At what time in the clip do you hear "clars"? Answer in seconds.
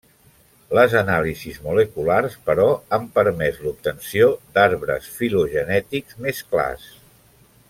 6.55-6.91